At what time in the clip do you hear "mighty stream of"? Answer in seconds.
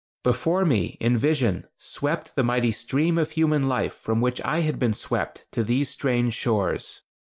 2.43-3.33